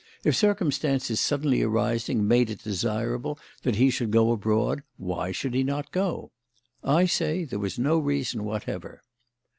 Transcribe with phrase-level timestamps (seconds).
[0.23, 5.63] If circumstances suddenly arising made it desirable that he should go abroad, why should he
[5.63, 6.31] not go?
[6.83, 9.03] I say there was no reason whatever.